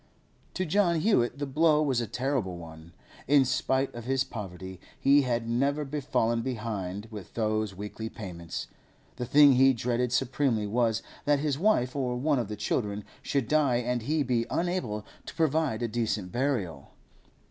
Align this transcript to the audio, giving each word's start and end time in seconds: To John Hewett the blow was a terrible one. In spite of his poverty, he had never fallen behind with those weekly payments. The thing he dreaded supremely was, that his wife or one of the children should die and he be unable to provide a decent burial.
To 0.55 0.65
John 0.65 1.01
Hewett 1.01 1.37
the 1.37 1.45
blow 1.45 1.83
was 1.83 2.01
a 2.01 2.07
terrible 2.07 2.57
one. 2.57 2.91
In 3.27 3.45
spite 3.45 3.93
of 3.93 4.05
his 4.05 4.23
poverty, 4.23 4.79
he 4.99 5.21
had 5.21 5.47
never 5.47 5.85
fallen 6.01 6.41
behind 6.41 7.07
with 7.11 7.35
those 7.35 7.75
weekly 7.75 8.09
payments. 8.09 8.65
The 9.17 9.27
thing 9.27 9.53
he 9.53 9.73
dreaded 9.73 10.11
supremely 10.11 10.65
was, 10.65 11.03
that 11.25 11.37
his 11.37 11.59
wife 11.59 11.95
or 11.95 12.15
one 12.15 12.39
of 12.39 12.47
the 12.47 12.55
children 12.55 13.03
should 13.21 13.47
die 13.47 13.75
and 13.77 14.01
he 14.01 14.23
be 14.23 14.47
unable 14.49 15.05
to 15.27 15.35
provide 15.35 15.83
a 15.83 15.87
decent 15.87 16.31
burial. 16.31 16.89